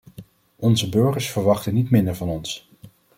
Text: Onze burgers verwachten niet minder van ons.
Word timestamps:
Onze 0.55 0.89
burgers 0.89 1.31
verwachten 1.31 1.73
niet 1.73 1.89
minder 1.89 2.15
van 2.15 2.29
ons. 2.29 2.69